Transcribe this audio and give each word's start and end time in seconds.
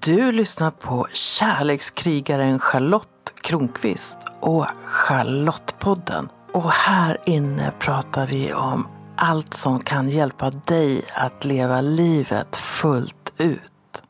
Du 0.00 0.32
lyssnar 0.32 0.70
på 0.70 1.06
kärlekskrigaren 1.12 2.58
Charlotte 2.58 3.32
Kronqvist 3.40 4.18
och 4.40 4.66
Charlottepodden. 4.84 6.28
Och 6.52 6.72
här 6.72 7.18
inne 7.24 7.72
pratar 7.78 8.26
vi 8.26 8.52
om 8.52 8.88
allt 9.16 9.54
som 9.54 9.80
kan 9.80 10.08
hjälpa 10.08 10.50
dig 10.50 11.04
att 11.14 11.44
leva 11.44 11.80
livet 11.80 12.56
fullt 12.56 13.32
ut. 13.36 14.02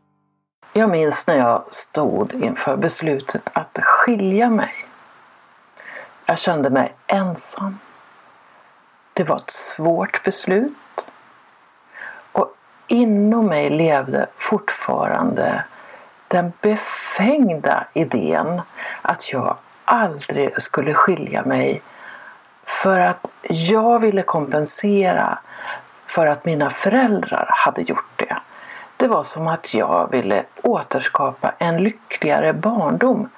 Jag 0.72 0.90
minns 0.90 1.26
när 1.26 1.38
jag 1.38 1.74
stod 1.74 2.32
inför 2.34 2.76
beslutet 2.76 3.42
att 3.52 3.78
skilja 3.82 4.50
mig. 4.50 4.74
Jag 6.26 6.38
kände 6.38 6.70
mig 6.70 6.94
ensam. 7.06 7.78
Det 9.12 9.24
var 9.24 9.36
ett 9.36 9.50
svårt 9.50 10.24
beslut. 10.24 10.76
Och 12.32 12.56
inom 12.86 13.46
mig 13.46 13.70
levde 13.70 14.26
fortfarande 14.36 15.64
den 16.32 16.52
befängda 16.60 17.86
idén 17.94 18.62
att 19.02 19.32
jag 19.32 19.56
aldrig 19.84 20.62
skulle 20.62 20.94
skilja 20.94 21.42
mig 21.44 21.82
för 22.64 23.00
att 23.00 23.26
jag 23.48 24.00
ville 24.00 24.22
kompensera 24.22 25.38
för 26.04 26.26
att 26.26 26.44
mina 26.44 26.70
föräldrar 26.70 27.46
hade 27.50 27.82
gjort 27.82 28.12
det. 28.16 28.36
Det 28.96 29.08
var 29.08 29.22
som 29.22 29.46
att 29.46 29.74
jag 29.74 30.10
ville 30.10 30.44
återskapa 30.62 31.52
en 31.58 31.76
lyckligare 31.82 32.52
barndom 32.52 33.28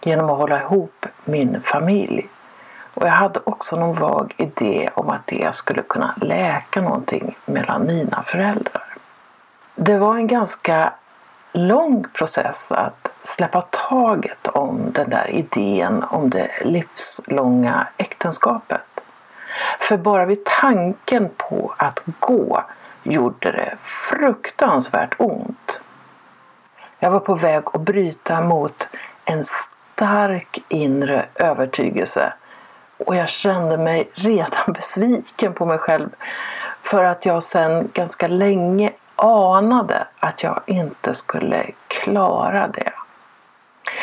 genom 0.00 0.30
att 0.30 0.36
hålla 0.36 0.60
ihop 0.60 1.06
min 1.24 1.60
familj. 1.62 2.28
Och 2.96 3.06
jag 3.06 3.12
hade 3.12 3.40
också 3.44 3.76
någon 3.76 3.94
vag 3.94 4.34
idé 4.36 4.90
om 4.94 5.10
att 5.10 5.26
det 5.26 5.54
skulle 5.54 5.82
kunna 5.82 6.14
läka 6.20 6.80
någonting 6.80 7.36
mellan 7.44 7.86
mina 7.86 8.22
föräldrar. 8.22 8.96
Det 9.74 9.98
var 9.98 10.16
en 10.16 10.26
ganska 10.26 10.92
lång 11.52 12.06
process 12.12 12.72
att 12.72 13.08
släppa 13.22 13.60
taget 13.60 14.48
om 14.48 14.92
den 14.92 15.10
där 15.10 15.30
idén 15.30 16.04
om 16.10 16.30
det 16.30 16.50
livslånga 16.64 17.86
äktenskapet. 17.96 18.80
För 19.78 19.96
bara 19.96 20.24
vid 20.24 20.44
tanken 20.44 21.30
på 21.36 21.74
att 21.76 22.02
gå 22.20 22.64
gjorde 23.02 23.52
det 23.52 23.74
fruktansvärt 23.78 25.14
ont. 25.18 25.80
Jag 26.98 27.10
var 27.10 27.20
på 27.20 27.34
väg 27.34 27.62
att 27.72 27.80
bryta 27.80 28.40
mot 28.40 28.88
en 29.24 29.44
stark 29.44 30.58
inre 30.68 31.26
övertygelse 31.34 32.32
och 32.98 33.16
jag 33.16 33.28
kände 33.28 33.78
mig 33.78 34.08
redan 34.14 34.72
besviken 34.74 35.52
på 35.52 35.66
mig 35.66 35.78
själv 35.78 36.08
för 36.82 37.04
att 37.04 37.26
jag 37.26 37.42
sedan 37.42 37.88
ganska 37.92 38.28
länge 38.28 38.92
anade 39.16 40.06
att 40.20 40.42
jag 40.42 40.60
inte 40.66 41.14
skulle 41.14 41.70
klara 41.88 42.68
det. 42.68 42.92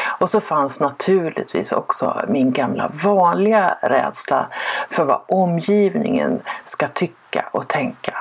Och 0.06 0.30
så 0.30 0.42
fanns 0.42 0.80
naturligtvis 0.80 1.72
också 1.72 2.22
min 2.28 2.52
gamla 2.52 2.92
vanliga 3.04 3.78
rädsla 3.82 4.48
för 4.90 5.06
vad 5.06 5.22
omgivningen 5.28 6.42
ska 6.66 6.88
tycka 6.88 7.46
och 7.52 7.68
tänka. 7.68 8.18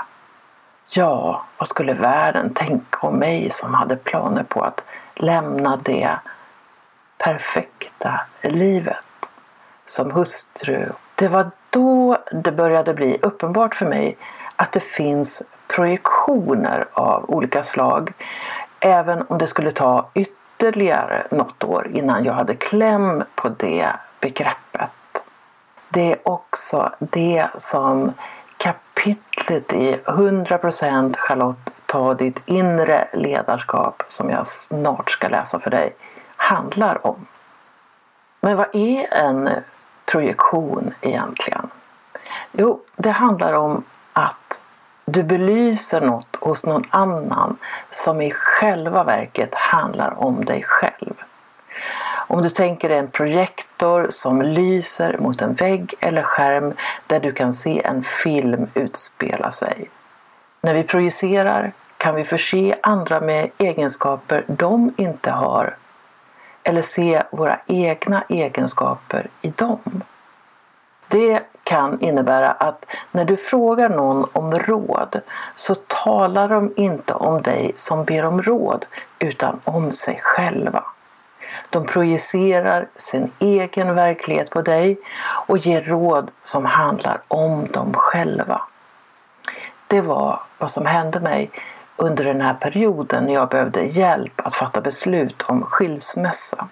Ja, 0.88 1.44
vad 1.58 1.68
skulle 1.68 1.92
världen 1.92 2.54
tänka 2.54 3.06
om 3.06 3.14
mig 3.14 3.50
som 3.50 3.74
hade 3.74 3.96
planer 3.96 4.42
på 4.42 4.62
att 4.62 4.84
lämna 5.14 5.76
det 5.76 6.16
perfekta 7.18 8.20
livet 8.40 8.96
som 9.86 10.10
hustru? 10.10 10.92
Det 11.14 11.28
var 11.28 11.50
då 11.70 12.18
det 12.32 12.52
började 12.52 12.94
bli 12.94 13.18
uppenbart 13.22 13.74
för 13.74 13.86
mig 13.86 14.16
att 14.56 14.72
det 14.72 14.82
finns 14.82 15.42
projektioner 15.74 16.84
av 16.92 17.30
olika 17.30 17.62
slag. 17.62 18.12
Även 18.80 19.24
om 19.28 19.38
det 19.38 19.46
skulle 19.46 19.70
ta 19.70 20.10
ytterligare 20.14 21.26
något 21.30 21.64
år 21.64 21.90
innan 21.92 22.24
jag 22.24 22.32
hade 22.32 22.54
kläm 22.54 23.24
på 23.34 23.48
det 23.48 23.92
begreppet. 24.20 24.90
Det 25.88 26.12
är 26.12 26.28
också 26.28 26.92
det 26.98 27.46
som 27.56 28.12
kapitlet 28.56 29.72
i 29.72 29.96
100% 30.04 31.16
Charlotte 31.16 31.72
ta 31.86 32.14
ditt 32.14 32.42
inre 32.46 33.08
ledarskap 33.12 34.02
som 34.06 34.30
jag 34.30 34.46
snart 34.46 35.10
ska 35.10 35.28
läsa 35.28 35.58
för 35.58 35.70
dig 35.70 35.94
handlar 36.36 37.06
om. 37.06 37.26
Men 38.40 38.56
vad 38.56 38.76
är 38.76 39.14
en 39.14 39.50
projektion 40.04 40.94
egentligen? 41.00 41.70
Jo, 42.52 42.80
det 42.96 43.10
handlar 43.10 43.52
om 43.52 43.84
att 44.12 44.62
du 45.04 45.22
belyser 45.22 46.00
något 46.00 46.36
hos 46.40 46.66
någon 46.66 46.84
annan 46.90 47.56
som 47.90 48.20
i 48.20 48.30
själva 48.30 49.04
verket 49.04 49.54
handlar 49.54 50.22
om 50.22 50.44
dig 50.44 50.62
själv. 50.62 51.14
Om 52.26 52.42
du 52.42 52.50
tänker 52.50 52.88
dig 52.88 52.98
en 52.98 53.10
projektor 53.10 54.06
som 54.10 54.42
lyser 54.42 55.18
mot 55.18 55.42
en 55.42 55.54
vägg 55.54 55.94
eller 56.00 56.22
skärm 56.22 56.74
där 57.06 57.20
du 57.20 57.32
kan 57.32 57.52
se 57.52 57.82
en 57.84 58.02
film 58.02 58.66
utspela 58.74 59.50
sig. 59.50 59.90
När 60.60 60.74
vi 60.74 60.82
projicerar 60.82 61.72
kan 61.96 62.14
vi 62.14 62.24
förse 62.24 62.74
andra 62.82 63.20
med 63.20 63.50
egenskaper 63.58 64.44
de 64.48 64.94
inte 64.96 65.30
har 65.30 65.76
eller 66.62 66.82
se 66.82 67.22
våra 67.30 67.58
egna 67.66 68.24
egenskaper 68.28 69.26
i 69.42 69.48
dem. 69.48 70.02
Det 71.08 71.42
kan 71.64 72.00
innebära 72.00 72.50
att 72.52 72.86
när 73.10 73.24
du 73.24 73.36
frågar 73.36 73.88
någon 73.88 74.26
om 74.32 74.58
råd 74.58 75.20
så 75.56 75.74
talar 75.74 76.48
de 76.48 76.72
inte 76.76 77.14
om 77.14 77.42
dig 77.42 77.72
som 77.76 78.04
ber 78.04 78.24
om 78.24 78.42
råd 78.42 78.86
utan 79.18 79.60
om 79.64 79.92
sig 79.92 80.20
själva. 80.22 80.84
De 81.70 81.86
projicerar 81.86 82.86
sin 82.96 83.32
egen 83.38 83.94
verklighet 83.94 84.50
på 84.50 84.62
dig 84.62 84.98
och 85.46 85.58
ger 85.58 85.80
råd 85.80 86.30
som 86.42 86.64
handlar 86.64 87.20
om 87.28 87.66
dem 87.66 87.92
själva. 87.94 88.62
Det 89.86 90.00
var 90.00 90.40
vad 90.58 90.70
som 90.70 90.86
hände 90.86 91.20
mig 91.20 91.50
under 91.96 92.24
den 92.24 92.40
här 92.40 92.54
perioden 92.54 93.24
när 93.24 93.34
jag 93.34 93.48
behövde 93.48 93.82
hjälp 93.82 94.40
att 94.44 94.54
fatta 94.54 94.80
beslut 94.80 95.42
om 95.42 95.62
skilsmässa. 95.64 96.68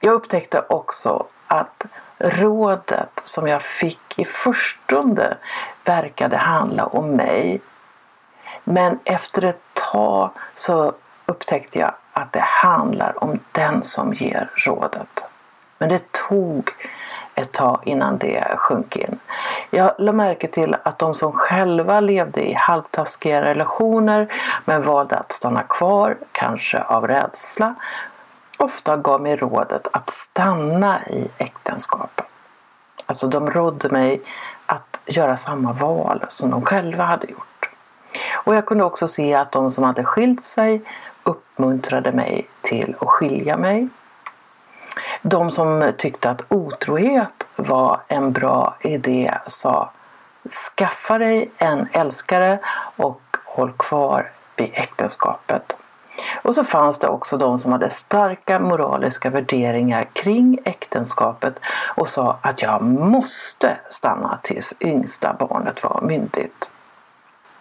Jag 0.00 0.14
upptäckte 0.14 0.64
också 0.68 1.26
att 1.46 1.86
rådet 2.22 3.20
som 3.24 3.48
jag 3.48 3.62
fick 3.62 4.18
i 4.18 4.24
förstone 4.24 5.36
verkade 5.84 6.36
handla 6.36 6.86
om 6.86 7.10
mig. 7.10 7.60
Men 8.64 8.98
efter 9.04 9.44
ett 9.44 9.62
tag 9.92 10.30
så 10.54 10.92
upptäckte 11.26 11.78
jag 11.78 11.92
att 12.12 12.32
det 12.32 12.44
handlar 12.44 13.24
om 13.24 13.38
den 13.52 13.82
som 13.82 14.12
ger 14.12 14.50
rådet. 14.54 15.24
Men 15.78 15.88
det 15.88 16.12
tog 16.12 16.70
ett 17.34 17.52
tag 17.52 17.80
innan 17.84 18.18
det 18.18 18.44
sjönk 18.56 18.96
in. 18.96 19.18
Jag 19.70 19.92
lade 19.98 20.16
märke 20.16 20.48
till 20.48 20.76
att 20.82 20.98
de 20.98 21.14
som 21.14 21.32
själva 21.32 22.00
levde 22.00 22.50
i 22.50 22.54
halvtaskiga 22.54 23.42
relationer 23.42 24.32
men 24.64 24.82
valde 24.82 25.16
att 25.16 25.32
stanna 25.32 25.62
kvar, 25.62 26.16
kanske 26.32 26.82
av 26.82 27.06
rädsla, 27.06 27.74
ofta 28.62 28.96
gav 28.96 29.20
mig 29.20 29.36
rådet 29.36 29.88
att 29.92 30.10
stanna 30.10 31.06
i 31.06 31.28
äktenskapet. 31.38 32.26
Alltså 33.06 33.28
de 33.28 33.50
rådde 33.50 33.88
mig 33.88 34.22
att 34.66 35.00
göra 35.06 35.36
samma 35.36 35.72
val 35.72 36.24
som 36.28 36.50
de 36.50 36.62
själva 36.62 37.04
hade 37.04 37.26
gjort. 37.26 37.70
Och 38.44 38.54
jag 38.54 38.66
kunde 38.66 38.84
också 38.84 39.08
se 39.08 39.34
att 39.34 39.52
de 39.52 39.70
som 39.70 39.84
hade 39.84 40.04
skilt 40.04 40.42
sig 40.42 40.82
uppmuntrade 41.22 42.12
mig 42.12 42.48
till 42.60 42.96
att 43.00 43.08
skilja 43.08 43.56
mig. 43.56 43.88
De 45.22 45.50
som 45.50 45.92
tyckte 45.98 46.30
att 46.30 46.42
otrohet 46.48 47.46
var 47.56 48.00
en 48.08 48.32
bra 48.32 48.76
idé 48.80 49.34
sa 49.46 49.90
skaffa 50.76 51.18
dig 51.18 51.50
en 51.58 51.88
älskare 51.92 52.58
och 52.96 53.36
håll 53.44 53.72
kvar 53.72 54.30
vid 54.56 54.70
äktenskapet. 54.74 55.76
Och 56.42 56.54
så 56.54 56.64
fanns 56.64 56.98
det 56.98 57.08
också 57.08 57.36
de 57.36 57.58
som 57.58 57.72
hade 57.72 57.90
starka 57.90 58.58
moraliska 58.58 59.30
värderingar 59.30 60.08
kring 60.12 60.58
äktenskapet 60.64 61.54
och 61.96 62.08
sa 62.08 62.38
att 62.40 62.62
jag 62.62 62.82
måste 62.82 63.76
stanna 63.88 64.38
tills 64.42 64.74
yngsta 64.80 65.36
barnet 65.38 65.84
var 65.84 66.00
myndigt. 66.02 66.70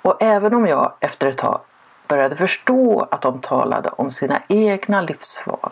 Och 0.02 0.22
även 0.22 0.54
om 0.54 0.68
jag 0.68 0.94
efter 1.00 1.28
ett 1.28 1.38
tag 1.38 1.60
började 2.08 2.36
förstå 2.36 3.08
att 3.12 3.22
de 3.22 3.40
talade 3.40 3.90
om 3.90 4.12
sina 4.12 4.42
egna 4.48 5.02
livsval 5.02 5.72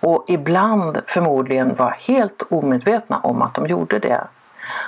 och 0.00 0.24
ibland 0.28 1.00
förmodligen 1.06 1.74
var 1.74 1.90
helt 1.90 2.42
omedvetna 2.50 3.18
om 3.18 3.42
att 3.42 3.54
de 3.54 3.66
gjorde 3.66 3.98
det 3.98 4.26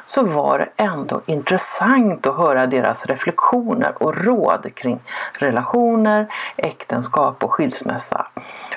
så 0.05 0.25
var 0.25 0.59
det 0.59 0.69
ändå 0.77 1.21
intressant 1.27 2.27
att 2.27 2.37
höra 2.37 2.67
deras 2.67 3.07
reflektioner 3.07 4.03
och 4.03 4.25
råd 4.25 4.75
kring 4.75 5.01
relationer, 5.39 6.33
äktenskap 6.57 7.45
och 7.45 7.53
skilsmässa. 7.53 8.27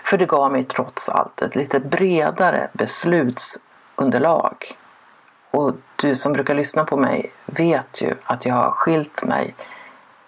För 0.04 0.18
det 0.18 0.26
gav 0.26 0.52
mig 0.52 0.64
trots 0.64 1.10
allt 1.10 1.42
ett 1.42 1.56
lite 1.56 1.80
bredare 1.80 2.70
beslutsunderlag. 2.74 4.78
Och 5.52 5.72
du 5.96 6.16
som 6.16 6.34
brukar 6.34 6.56
lyssna 6.56 6.84
på 6.84 6.98
mig 6.98 7.32
vet 7.46 8.02
ju 8.02 8.16
att 8.24 8.46
jag 8.46 8.56
har 8.56 8.72
skilt 8.72 9.24
mig 9.24 9.56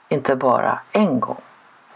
inte 0.10 0.36
bara 0.36 0.80
en 0.92 1.19
gång 1.19 1.42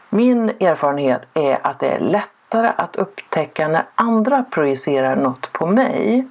Min 0.09 0.49
erfarenhet 0.49 1.27
är 1.33 1.59
att 1.61 1.79
det 1.79 1.87
är 1.87 1.99
lättare 1.99 2.71
att 2.77 2.95
upptäcka 2.95 3.67
när 3.67 3.85
andra 3.95 4.43
projicerar 4.43 5.15
något 5.15 5.53
på 5.53 5.65
mig. 5.65 6.27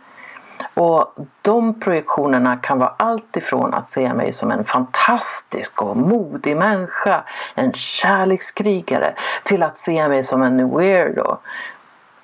Och 0.78 1.14
de 1.42 1.80
projektionerna 1.80 2.56
kan 2.56 2.78
vara 2.78 2.94
allt 2.96 3.36
ifrån 3.36 3.74
att 3.74 3.88
se 3.88 4.14
mig 4.14 4.32
som 4.32 4.50
en 4.50 4.64
fantastisk 4.64 5.82
och 5.82 5.96
modig 5.96 6.56
människa, 6.56 7.22
en 7.54 7.72
kärlekskrigare, 7.72 9.14
till 9.44 9.62
att 9.62 9.76
se 9.76 10.08
mig 10.08 10.22
som 10.22 10.42
en 10.42 10.76
weirdo. 10.76 11.36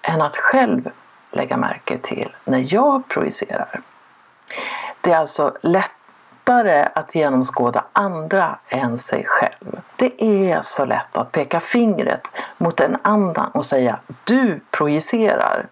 Än 0.03 0.23
att 0.23 0.37
själv 0.37 0.91
lägga 1.31 1.57
märke 1.57 1.99
till 1.99 2.37
när 2.45 2.75
jag 2.75 3.09
projicerar. 3.09 3.81
Det 5.01 5.13
är 5.13 5.19
alltså 5.19 5.53
lättare 5.61 6.89
att 6.95 7.15
genomskåda 7.15 7.85
andra 7.93 8.59
än 8.69 8.99
sig 8.99 9.25
själv. 9.27 9.81
Det 9.97 10.25
är 10.25 10.61
så 10.61 10.85
lätt 10.85 11.17
att 11.17 11.33
peka 11.33 11.61
fingret 11.61 12.27
mot 12.59 12.81
en 12.81 12.97
annan 13.03 13.51
och 13.51 13.65
säga 13.65 13.99
du 14.25 14.61
projicerar. 14.71 15.67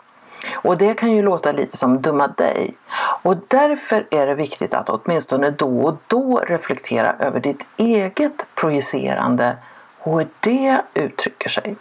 Och 0.52 0.78
det 0.78 0.94
kan 0.94 1.12
ju 1.12 1.22
låta 1.22 1.52
lite 1.52 1.76
som 1.76 2.02
dumma 2.02 2.28
dig. 2.28 2.74
Och 3.22 3.36
därför 3.48 4.06
är 4.10 4.26
det 4.26 4.34
viktigt 4.34 4.74
att 4.74 4.88
åtminstone 4.88 5.50
då 5.50 5.82
och 5.82 5.96
då 6.06 6.40
reflektera 6.46 7.12
över 7.18 7.40
ditt 7.40 7.66
eget 7.76 8.46
projicerande 8.54 9.56
och 9.98 10.18
hur 10.18 10.28
det 10.40 10.82
uttrycker 10.94 11.48
sig. 11.48 11.76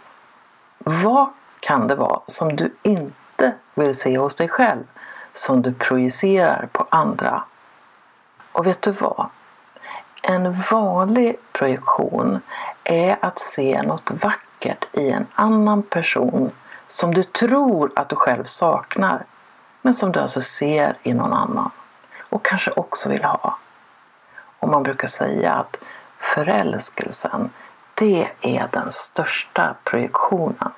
Vad 0.78 1.28
kan 1.60 1.86
det 1.86 1.94
vara 1.94 2.20
som 2.26 2.56
du 2.56 2.74
inte 2.82 3.52
vill 3.74 3.94
se 3.94 4.18
hos 4.18 4.36
dig 4.36 4.48
själv, 4.48 4.84
som 5.32 5.62
du 5.62 5.72
projicerar 5.72 6.68
på 6.72 6.86
andra? 6.90 7.42
Och 8.52 8.66
vet 8.66 8.82
du 8.82 8.90
vad? 8.90 9.26
En 10.22 10.52
vanlig 10.70 11.36
projektion 11.52 12.40
är 12.84 13.16
att 13.20 13.38
se 13.38 13.82
något 13.82 14.10
vackert 14.10 14.84
i 14.92 15.10
en 15.10 15.26
annan 15.34 15.82
person 15.82 16.50
som 16.92 17.14
du 17.14 17.22
tror 17.22 17.92
att 17.96 18.08
du 18.08 18.16
själv 18.16 18.44
saknar, 18.44 19.24
men 19.82 19.94
som 19.94 20.12
du 20.12 20.20
alltså 20.20 20.40
ser 20.40 20.96
i 21.02 21.14
någon 21.14 21.32
annan 21.32 21.70
och 22.20 22.44
kanske 22.44 22.70
också 22.70 23.08
vill 23.08 23.24
ha. 23.24 23.58
Och 24.58 24.68
man 24.68 24.82
brukar 24.82 25.08
säga 25.08 25.52
att 25.52 25.76
förälskelsen, 26.18 27.50
det 27.94 28.28
är 28.40 28.68
den 28.72 28.92
största 28.92 29.74
projektionen. 29.84 30.70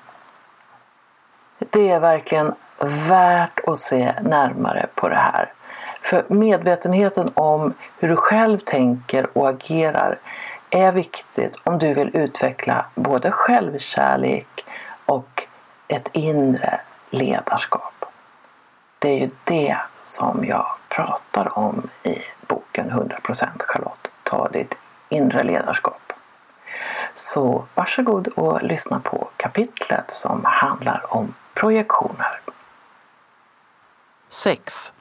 Det 1.59 1.89
är 1.89 1.99
verkligen 1.99 2.53
värt 3.09 3.59
att 3.67 3.77
se 3.77 4.13
närmare 4.21 4.87
på 4.95 5.09
det 5.09 5.15
här. 5.15 5.53
För 6.01 6.25
medvetenheten 6.27 7.31
om 7.33 7.73
hur 7.97 8.09
du 8.09 8.15
själv 8.15 8.57
tänker 8.57 9.37
och 9.37 9.49
agerar 9.49 10.19
är 10.69 10.91
viktigt 10.91 11.61
om 11.63 11.79
du 11.79 11.93
vill 11.93 12.15
utveckla 12.15 12.85
både 12.95 13.31
självkärlek 13.31 14.64
ett 15.87 16.09
inre 16.13 16.81
ledarskap. 17.09 18.05
Det 18.99 19.09
är 19.09 19.19
ju 19.19 19.29
det 19.43 19.77
som 20.01 20.45
jag 20.45 20.67
pratar 20.89 21.57
om 21.57 21.89
i 22.03 22.21
boken 22.47 22.91
100% 22.91 23.47
Charlotte. 23.59 24.07
Ta 24.23 24.49
ditt 24.49 24.77
inre 25.09 25.43
ledarskap. 25.43 26.13
Så 27.15 27.65
varsågod 27.75 28.27
och 28.27 28.63
lyssna 28.63 28.99
på 28.99 29.27
kapitlet 29.37 30.11
som 30.11 30.41
handlar 30.45 31.13
om 31.13 31.33
projektioner. 31.53 32.39
6. 34.27 34.93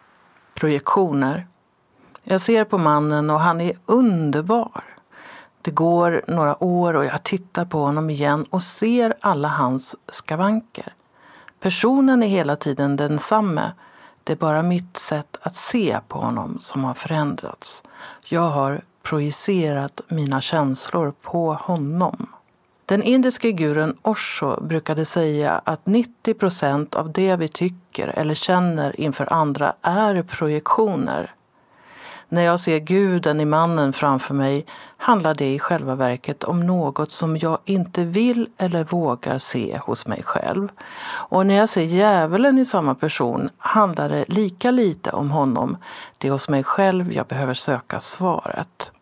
Projektioner. 0.55 1.47
Jag 2.23 2.41
ser 2.41 2.65
på 2.65 2.79
mannen 2.79 3.31
och 3.31 3.41
han 3.41 3.61
är 3.61 3.79
underbar. 3.87 4.83
Det 5.65 5.71
går 5.71 6.25
några 6.29 6.65
år 6.65 6.95
och 6.95 7.05
jag 7.05 7.23
tittar 7.23 7.65
på 7.65 7.79
honom 7.79 8.11
igen 8.11 8.47
och 8.51 8.63
ser 8.63 9.15
alla 9.21 9.49
hans 9.49 9.97
skavanker. 10.09 10.95
Personen 11.61 12.23
är 12.23 12.27
hela 12.27 12.57
tiden 12.57 12.97
densamme. 12.97 13.73
Det 14.25 14.33
är 14.33 14.37
bara 14.37 14.63
mitt 14.63 14.97
sätt 14.97 15.37
att 15.41 15.57
se 15.57 15.99
på 16.09 16.19
honom 16.19 16.57
som 16.61 16.85
har 16.85 16.95
förändrats. 16.95 17.83
Jag 18.25 18.51
har 18.51 18.83
projicerat 19.03 20.01
mina 20.09 20.41
känslor 20.41 21.15
på 21.23 21.55
honom. 21.55 22.27
Den 22.87 23.03
indiske 23.03 23.53
gurun 23.53 23.97
Osho 24.03 24.61
brukade 24.61 25.05
säga 25.05 25.61
att 25.65 25.87
90 25.87 26.35
procent 26.35 26.95
av 26.95 27.13
det 27.13 27.37
vi 27.37 27.49
tycker 27.49 28.09
eller 28.09 28.35
känner 28.35 29.01
inför 29.01 29.33
andra 29.33 29.75
är 29.83 30.23
projektioner. 30.23 31.35
När 32.29 32.43
jag 32.43 32.61
ser 32.61 32.79
guden 32.79 33.41
i 33.41 33.45
mannen 33.45 33.93
framför 33.93 34.35
mig 34.35 34.67
handlar 34.97 35.35
det 35.35 35.55
i 35.55 35.59
själva 35.59 35.95
verket 35.95 36.45
om 36.45 36.67
något 36.67 37.13
som 37.13 37.37
jag 37.37 37.59
inte 37.65 38.05
vill 38.05 38.49
eller 38.59 38.85
vågar 38.85 39.39
se 39.39 39.79
hos 39.79 40.07
mig 40.07 40.23
själv. 40.23 40.69
Och 41.07 41.47
när 41.47 41.55
jag 41.55 41.69
ser 41.69 41.83
djävulen 41.83 42.59
i 42.59 42.65
samma 42.65 42.95
person 42.95 43.51
handlar 43.59 44.09
det 44.09 44.25
lika 44.29 44.71
lite 44.71 45.11
om 45.11 45.31
honom. 45.31 45.77
Det 46.19 46.29
är 46.29 46.33
hos 46.33 46.49
mig 46.49 46.65
själv 46.65 47.13
jag 47.13 47.27
behöver 47.27 47.55
söka 47.55 48.01
svaret. 48.01 48.93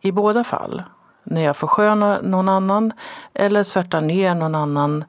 I 0.00 0.12
båda 0.12 0.44
fall, 0.44 0.82
när 1.24 1.40
jag 1.40 1.56
förskönar 1.56 2.22
någon 2.22 2.48
annan 2.48 2.92
eller 3.34 3.62
svärtar 3.62 4.00
ner 4.00 4.34
någon 4.34 4.54
annan 4.54 5.04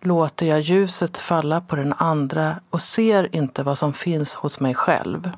låter 0.00 0.46
jag 0.46 0.60
ljuset 0.60 1.18
falla 1.18 1.60
på 1.60 1.76
den 1.76 1.94
andra 1.98 2.56
och 2.70 2.80
ser 2.80 3.36
inte 3.36 3.62
vad 3.62 3.78
som 3.78 3.92
finns 3.92 4.34
hos 4.34 4.60
mig 4.60 4.74
själv. 4.74 5.30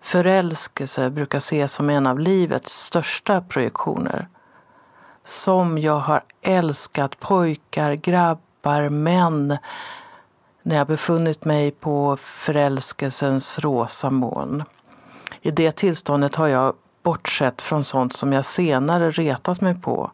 Förälskelse 0.00 1.10
brukar 1.10 1.38
ses 1.38 1.72
som 1.72 1.90
en 1.90 2.06
av 2.06 2.18
livets 2.18 2.72
största 2.72 3.40
projektioner. 3.40 4.28
Som 5.24 5.78
jag 5.78 5.98
har 5.98 6.22
älskat 6.42 7.20
pojkar, 7.20 7.92
grabbar, 7.92 8.88
män 8.88 9.58
när 10.62 10.76
jag 10.76 10.86
befunnit 10.86 11.44
mig 11.44 11.70
på 11.70 12.16
förälskelsens 12.16 13.58
rosa 13.58 14.10
moln. 14.10 14.64
I 15.40 15.50
det 15.50 15.76
tillståndet 15.76 16.34
har 16.34 16.48
jag 16.48 16.74
bortsett 17.02 17.62
från 17.62 17.84
sånt 17.84 18.12
som 18.12 18.32
jag 18.32 18.44
senare 18.44 19.10
retat 19.10 19.60
mig 19.60 19.74
på 19.74 20.10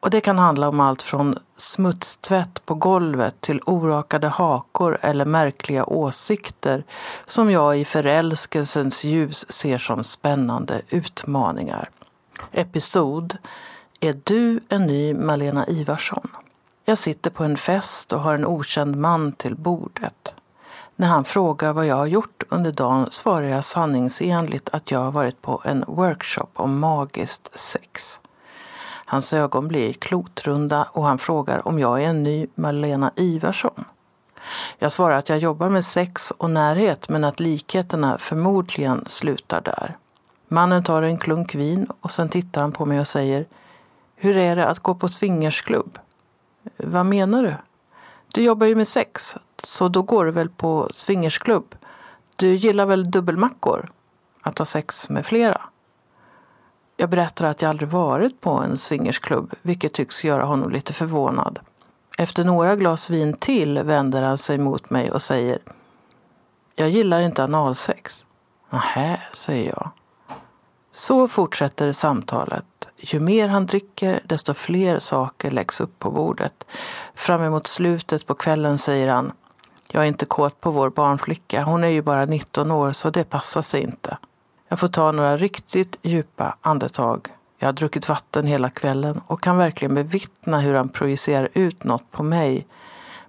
och 0.00 0.10
det 0.10 0.20
kan 0.20 0.38
handla 0.38 0.68
om 0.68 0.80
allt 0.80 1.02
från 1.02 1.38
smutstvätt 1.56 2.66
på 2.66 2.74
golvet 2.74 3.40
till 3.40 3.60
orakade 3.66 4.28
hakor 4.28 4.98
eller 5.00 5.24
märkliga 5.24 5.84
åsikter 5.84 6.84
som 7.26 7.50
jag 7.50 7.78
i 7.78 7.84
förälskelsens 7.84 9.04
ljus 9.04 9.52
ser 9.52 9.78
som 9.78 10.04
spännande 10.04 10.82
utmaningar. 10.88 11.90
Episod 12.52 13.36
Är 14.00 14.20
du 14.24 14.60
en 14.68 14.86
ny 14.86 15.14
Malena 15.14 15.66
Ivarsson? 15.66 16.28
Jag 16.84 16.98
sitter 16.98 17.30
på 17.30 17.44
en 17.44 17.56
fest 17.56 18.12
och 18.12 18.20
har 18.20 18.34
en 18.34 18.46
okänd 18.46 18.96
man 18.96 19.32
till 19.32 19.56
bordet. 19.56 20.34
När 20.96 21.08
han 21.08 21.24
frågar 21.24 21.72
vad 21.72 21.86
jag 21.86 21.96
har 21.96 22.06
gjort 22.06 22.42
under 22.48 22.72
dagen 22.72 23.10
svarar 23.10 23.46
jag 23.46 23.64
sanningsenligt 23.64 24.68
att 24.72 24.90
jag 24.90 24.98
har 24.98 25.10
varit 25.10 25.42
på 25.42 25.62
en 25.64 25.84
workshop 25.86 26.48
om 26.54 26.78
magiskt 26.78 27.58
sex. 27.58 28.20
Hans 29.10 29.32
ögon 29.32 29.68
blir 29.68 29.92
klotrunda 29.92 30.88
och 30.92 31.04
han 31.04 31.18
frågar 31.18 31.68
om 31.68 31.78
jag 31.78 32.02
är 32.02 32.08
en 32.08 32.22
ny 32.22 32.46
Malena 32.54 33.12
Ivarsson. 33.16 33.84
Jag 34.78 34.92
svarar 34.92 35.16
att 35.16 35.28
jag 35.28 35.38
jobbar 35.38 35.68
med 35.68 35.84
sex 35.84 36.30
och 36.30 36.50
närhet 36.50 37.08
men 37.08 37.24
att 37.24 37.40
likheterna 37.40 38.18
förmodligen 38.18 39.04
slutar 39.06 39.60
där. 39.60 39.96
Mannen 40.48 40.84
tar 40.84 41.02
en 41.02 41.18
klunk 41.18 41.54
vin 41.54 41.86
och 42.00 42.10
sen 42.10 42.28
tittar 42.28 42.60
han 42.60 42.72
på 42.72 42.84
mig 42.84 43.00
och 43.00 43.06
säger 43.06 43.46
Hur 44.16 44.36
är 44.36 44.56
det 44.56 44.66
att 44.66 44.78
gå 44.78 44.94
på 44.94 45.08
swingersklubb? 45.08 45.98
Vad 46.76 47.06
menar 47.06 47.42
du? 47.42 47.54
Du 48.34 48.42
jobbar 48.42 48.66
ju 48.66 48.74
med 48.74 48.88
sex, 48.88 49.36
så 49.62 49.88
då 49.88 50.02
går 50.02 50.24
du 50.24 50.30
väl 50.30 50.48
på 50.48 50.88
swingersklubb? 50.92 51.74
Du 52.36 52.54
gillar 52.54 52.86
väl 52.86 53.10
dubbelmackor? 53.10 53.90
Att 54.42 54.58
ha 54.58 54.64
sex 54.64 55.08
med 55.08 55.26
flera? 55.26 55.69
Jag 57.00 57.10
berättar 57.10 57.44
att 57.44 57.62
jag 57.62 57.68
aldrig 57.68 57.88
varit 57.88 58.40
på 58.40 58.50
en 58.50 58.76
swingersklubb, 58.76 59.54
vilket 59.62 59.92
tycks 59.92 60.24
göra 60.24 60.44
honom 60.44 60.70
lite 60.70 60.92
förvånad. 60.92 61.58
Efter 62.18 62.44
några 62.44 62.76
glas 62.76 63.10
vin 63.10 63.32
till 63.32 63.78
vänder 63.78 64.22
han 64.22 64.38
sig 64.38 64.58
mot 64.58 64.90
mig 64.90 65.10
och 65.10 65.22
säger 65.22 65.58
Jag 66.74 66.90
gillar 66.90 67.20
inte 67.20 67.44
analsex. 67.44 68.24
Nähä, 68.70 69.20
säger 69.32 69.68
jag. 69.68 69.90
Så 70.92 71.28
fortsätter 71.28 71.92
samtalet. 71.92 72.88
Ju 72.96 73.20
mer 73.20 73.48
han 73.48 73.66
dricker, 73.66 74.20
desto 74.24 74.54
fler 74.54 74.98
saker 74.98 75.50
läggs 75.50 75.80
upp 75.80 75.98
på 75.98 76.10
bordet. 76.10 76.64
Fram 77.14 77.42
emot 77.42 77.66
slutet 77.66 78.26
på 78.26 78.34
kvällen 78.34 78.78
säger 78.78 79.08
han 79.08 79.32
Jag 79.88 80.02
är 80.02 80.08
inte 80.08 80.26
kåt 80.26 80.60
på 80.60 80.70
vår 80.70 80.90
barnflicka. 80.90 81.64
Hon 81.64 81.84
är 81.84 81.88
ju 81.88 82.02
bara 82.02 82.24
19 82.24 82.70
år, 82.70 82.92
så 82.92 83.10
det 83.10 83.24
passar 83.24 83.62
sig 83.62 83.82
inte. 83.82 84.18
Jag 84.72 84.80
får 84.80 84.88
ta 84.88 85.12
några 85.12 85.36
riktigt 85.36 85.96
djupa 86.02 86.56
andetag. 86.60 87.28
Jag 87.58 87.68
har 87.68 87.72
druckit 87.72 88.08
vatten 88.08 88.46
hela 88.46 88.70
kvällen 88.70 89.20
och 89.26 89.40
kan 89.40 89.56
verkligen 89.56 89.94
bevittna 89.94 90.60
hur 90.60 90.74
han 90.74 90.88
projicerar 90.88 91.48
ut 91.54 91.84
något 91.84 92.10
på 92.10 92.22
mig 92.22 92.66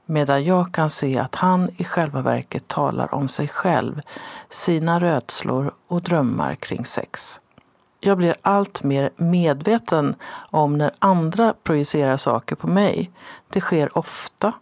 medan 0.06 0.44
jag 0.44 0.74
kan 0.74 0.90
se 0.90 1.18
att 1.18 1.36
han 1.36 1.70
i 1.78 1.84
själva 1.84 2.22
verket 2.22 2.68
talar 2.68 3.14
om 3.14 3.28
sig 3.28 3.48
själv, 3.48 4.02
sina 4.50 5.00
rädslor 5.00 5.72
och 5.88 6.02
drömmar 6.02 6.56
kring 6.56 6.86
sex. 6.86 7.40
Jag 8.00 8.18
blir 8.18 8.36
allt 8.42 8.84
mer 8.84 9.10
medveten 9.16 10.16
om 10.50 10.78
när 10.78 10.92
andra 11.00 11.54
projicerar 11.64 12.18
saker 12.18 12.56
på 12.56 12.68
mig. 12.68 13.12
Det 13.50 13.62
sker 13.62 13.98
ofta, 13.98 14.54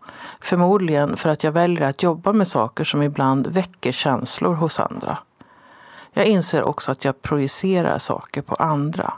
förmodligen 0.42 1.18
för 1.18 1.30
att 1.30 1.44
jag 1.44 1.52
väljer 1.52 1.88
att 1.90 2.04
jobba 2.04 2.34
med 2.34 2.48
saker 2.48 2.84
som 2.84 3.04
ibland 3.04 3.48
väcker 3.48 3.92
känslor 3.92 4.56
hos 4.56 4.80
andra. 4.80 5.18
Jag 6.14 6.26
inser 6.26 6.64
också 6.64 6.92
att 6.92 7.06
jag 7.06 7.22
projicerar 7.22 7.98
saker 7.98 8.42
på 8.42 8.56
andra. 8.56 9.14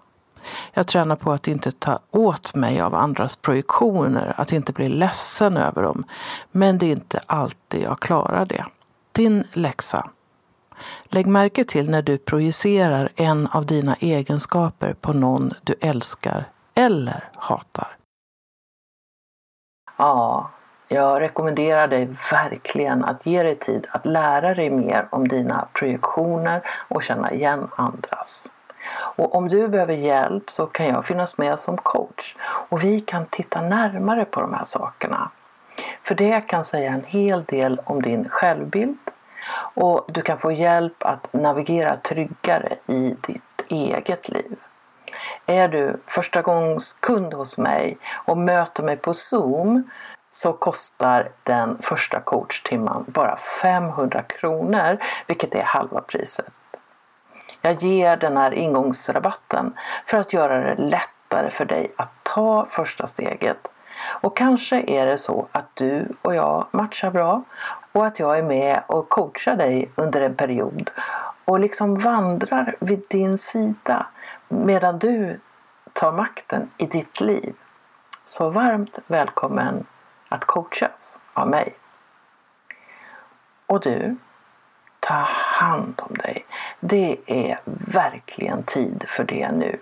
Jag 0.74 0.88
tränar 0.88 1.16
på 1.16 1.32
att 1.32 1.48
inte 1.48 1.72
ta 1.72 2.00
åt 2.12 2.56
mig 2.56 2.82
av 2.82 2.96
andras 2.96 3.36
projektioner, 3.36 4.34
att 4.38 4.52
inte 4.52 4.74
bli 4.74 4.90
ledsen 4.90 5.58
över 5.58 5.84
dem. 5.84 6.04
Men 6.52 6.78
det 6.78 6.86
är 6.86 6.92
inte 6.92 7.20
alltid 7.26 7.82
jag 7.82 8.00
klarar 8.00 8.46
det. 8.46 8.66
Din 9.12 9.44
läxa. 9.52 10.10
Lägg 11.04 11.28
märke 11.28 11.64
till 11.64 11.90
när 11.90 12.02
du 12.02 12.18
projicerar 12.18 13.10
en 13.16 13.48
av 13.48 13.66
dina 13.66 13.96
egenskaper 13.96 14.94
på 14.94 15.14
någon 15.14 15.54
du 15.64 15.76
älskar 15.82 16.50
eller 16.74 17.30
hatar. 17.36 17.98
Ja, 19.98 20.50
jag 20.94 21.22
rekommenderar 21.22 21.88
dig 21.88 22.10
verkligen 22.32 23.06
att 23.06 23.26
ge 23.26 23.44
dig 23.44 23.56
tid 23.56 23.88
att 23.92 24.06
lära 24.06 24.54
dig 24.54 24.70
mer 24.70 25.08
om 25.10 25.28
dina 25.28 25.68
projektioner 25.74 26.62
och 26.88 27.04
känna 27.04 27.32
igen 27.32 27.68
andras. 27.76 28.52
Och 28.94 29.36
om 29.36 29.48
du 29.48 29.68
behöver 29.68 29.94
hjälp 29.94 30.50
så 30.50 30.66
kan 30.66 30.88
jag 30.88 31.06
finnas 31.06 31.38
med 31.38 31.60
som 31.60 31.78
coach 31.78 32.36
och 32.42 32.84
vi 32.84 33.00
kan 33.00 33.26
titta 33.26 33.62
närmare 33.62 34.26
på 34.26 34.42
de 34.42 34.54
här 34.54 34.64
sakerna. 34.64 35.30
För 36.02 36.16
det 36.16 36.48
kan 36.48 36.64
säga 36.64 36.92
en 36.92 37.04
hel 37.08 37.44
del 37.44 37.82
om 37.84 38.02
din 38.02 38.30
självbild 38.30 38.98
och 39.74 40.06
du 40.08 40.22
kan 40.22 40.38
få 40.38 40.52
hjälp 40.52 41.04
att 41.04 41.34
navigera 41.34 41.96
tryggare 41.96 42.76
i 42.88 43.16
ditt 43.22 43.66
eget 43.70 44.30
liv. 44.30 44.60
Är 45.46 45.68
du 45.68 46.00
första 46.08 46.42
gångs 46.42 46.94
kund 46.94 47.34
hos 47.34 47.58
mig 47.58 47.98
och 48.26 48.38
möter 48.38 48.84
mig 48.84 48.98
på 48.98 49.14
Zoom 49.14 49.84
så 50.32 50.54
kostar 50.54 51.30
den 51.44 51.78
första 51.82 52.20
coachtimman 52.20 53.06
bara 53.08 53.38
500 53.38 54.22
kronor, 54.22 54.98
vilket 55.28 55.56
är 55.56 55.64
halva 55.64 56.02
priset. 56.02 56.54
Jag 57.62 57.84
ger 57.84 58.18
den 58.18 58.38
här 58.38 58.54
ingångsrabatten 58.54 59.74
för 60.06 60.18
att 60.18 60.34
göra 60.34 60.58
det 60.58 60.76
lättare 60.76 61.50
för 61.50 61.66
dig 61.66 61.92
att 61.96 62.12
ta 62.24 62.66
första 62.70 63.08
steget. 63.08 63.68
Och 64.22 64.38
kanske 64.38 64.84
är 64.88 65.06
det 65.06 65.18
så 65.18 65.48
att 65.52 65.76
du 65.76 66.08
och 66.22 66.36
jag 66.36 66.66
matchar 66.72 67.12
bra 67.12 67.44
och 67.92 68.06
att 68.06 68.20
jag 68.20 68.38
är 68.38 68.44
med 68.44 68.84
och 68.88 69.10
coachar 69.10 69.56
dig 69.56 69.92
under 69.96 70.22
en 70.22 70.36
period 70.36 70.92
och 71.46 71.60
liksom 71.60 72.00
vandrar 72.00 72.76
vid 72.80 73.04
din 73.08 73.38
sida 73.38 74.06
medan 74.48 75.00
du 75.00 75.40
tar 75.94 76.12
makten 76.12 76.70
i 76.78 76.86
ditt 76.86 77.22
liv. 77.22 77.56
Så 78.26 78.50
varmt 78.50 79.00
välkommen 79.08 79.86
att 80.32 80.46
coachas 80.46 81.20
av 81.34 81.50
mig. 81.50 81.76
Och 83.66 83.82
du, 83.82 84.16
ta 85.00 85.28
hand 85.30 86.02
om 86.10 86.16
dig. 86.16 86.46
Det 86.80 87.18
är 87.26 87.60
verkligen 87.94 88.64
tid 88.64 89.04
för 89.08 89.24
det 89.24 89.52
nu. 89.52 89.80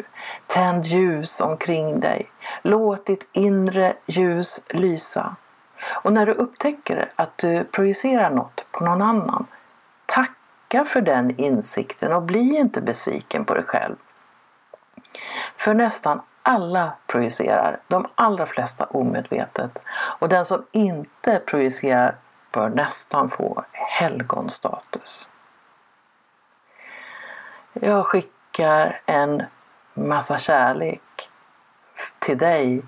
Tänd 0.48 0.86
ljus 0.86 1.42
omkring 1.42 2.00
dig. 2.00 2.32
Låt 2.62 3.06
ditt 3.06 3.30
inre 3.32 3.94
ljus 4.06 4.64
lysa. 4.70 5.36
Och 5.84 6.14
när 6.14 6.26
du 6.26 6.32
upptäcker 6.32 7.12
att 7.16 7.38
du 7.38 7.64
projicerar 7.64 8.30
något 8.30 8.68
på 8.72 8.84
någon 8.84 9.02
annan, 9.02 9.48
tacka 10.06 10.86
för 10.86 11.02
den 11.02 11.40
insikten 11.40 12.14
och 12.14 12.24
bli 12.24 12.58
inte 12.58 12.82
besviken 12.82 13.46
på 13.46 13.54
dig 13.54 13.64
själv. 13.64 13.96
För 15.56 15.74
nästan 15.74 16.22
alla 16.44 16.92
projicerar, 17.08 17.80
de 17.88 18.08
allra 18.16 18.46
flesta 18.46 18.86
omedvetet. 18.86 19.80
Och 20.20 20.30
den 20.30 20.46
som 20.46 20.66
inte 20.72 21.42
projicerar 21.46 22.16
bör 22.52 22.70
nästan 22.70 23.30
få 23.30 23.66
helgonstatus. 23.72 25.30
Jag 27.74 28.06
skickar 28.06 29.02
en 29.06 29.44
massa 29.94 30.38
kärlek 30.38 31.30
till 32.20 32.38
dig 32.38 32.82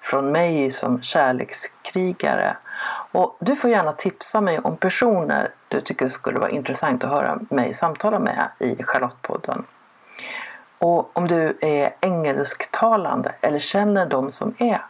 från 0.00 0.32
mig 0.32 0.70
som 0.70 1.02
kärlekskrigare. 1.02 2.56
Och 3.12 3.36
du 3.40 3.56
får 3.56 3.70
gärna 3.70 3.92
tipsa 3.92 4.40
mig 4.40 4.58
om 4.58 4.76
personer 4.76 5.50
du 5.68 5.80
tycker 5.80 6.08
skulle 6.08 6.38
vara 6.38 6.50
intressant 6.50 7.04
att 7.04 7.10
höra 7.10 7.38
mig 7.50 7.74
samtala 7.74 8.18
med 8.18 8.48
i 8.58 8.82
Charlottepodden. 8.82 9.64
Och 10.78 11.16
om 11.16 11.28
du 11.28 11.58
är 11.60 11.94
engelsktalande 12.26 13.34
eller 13.40 13.58
känner 13.58 14.06
de 14.06 14.32
som 14.32 14.54
är, 14.58 14.86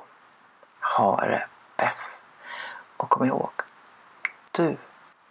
Ha 0.97 1.21
det 1.21 1.47
bäst! 1.77 2.27
Och 2.97 3.11
kom 3.11 3.27
ihåg, 3.27 3.53
du 4.53 4.77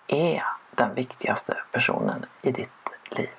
är 0.08 0.44
den 0.72 0.94
viktigaste 0.94 1.58
personen 1.72 2.26
i 2.42 2.52
ditt 2.52 2.70
liv. 3.10 3.30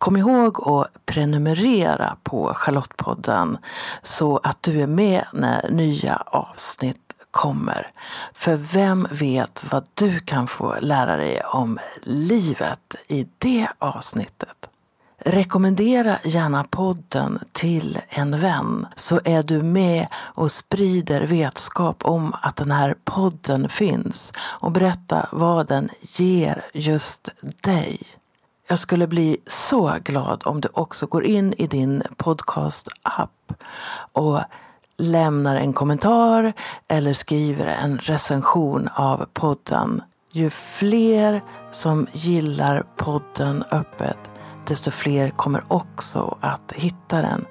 Kom 0.00 0.16
ihåg 0.16 0.68
att 0.68 1.06
prenumerera 1.06 2.16
på 2.22 2.54
Charlottepodden 2.54 3.58
så 4.02 4.40
att 4.42 4.62
du 4.62 4.82
är 4.82 4.86
med 4.86 5.24
när 5.32 5.70
nya 5.70 6.16
avsnitt 6.16 7.12
kommer. 7.30 7.86
För 8.34 8.56
vem 8.56 9.08
vet 9.10 9.64
vad 9.70 9.86
du 9.94 10.20
kan 10.20 10.46
få 10.46 10.76
lära 10.80 11.16
dig 11.16 11.40
om 11.40 11.78
livet 12.02 12.94
i 13.08 13.26
det 13.38 13.68
avsnittet? 13.78 14.68
Rekommendera 15.18 16.18
gärna 16.24 16.64
podden 16.64 17.38
till 17.52 17.98
en 18.08 18.38
vän 18.38 18.86
så 18.96 19.20
är 19.24 19.42
du 19.42 19.62
med 19.62 20.06
och 20.14 20.52
sprider 20.52 21.26
vetskap 21.26 22.04
om 22.04 22.34
att 22.42 22.56
den 22.56 22.70
här 22.70 22.94
podden 23.04 23.68
finns 23.68 24.32
och 24.38 24.72
berätta 24.72 25.28
vad 25.32 25.66
den 25.66 25.88
ger 26.00 26.66
just 26.72 27.28
dig. 27.62 28.19
Jag 28.70 28.78
skulle 28.78 29.06
bli 29.06 29.36
så 29.46 29.98
glad 30.04 30.42
om 30.44 30.60
du 30.60 30.68
också 30.72 31.06
går 31.06 31.24
in 31.24 31.54
i 31.58 31.66
din 31.66 32.02
podcast-app 32.16 33.52
och 34.12 34.40
lämnar 34.96 35.56
en 35.56 35.72
kommentar 35.72 36.52
eller 36.88 37.12
skriver 37.12 37.66
en 37.66 37.98
recension 37.98 38.88
av 38.94 39.26
podden. 39.32 40.02
Ju 40.32 40.50
fler 40.50 41.42
som 41.70 42.06
gillar 42.12 42.84
podden 42.96 43.64
öppet, 43.70 44.18
desto 44.66 44.90
fler 44.90 45.30
kommer 45.30 45.64
också 45.68 46.38
att 46.40 46.72
hitta 46.72 47.22
den. 47.22 47.44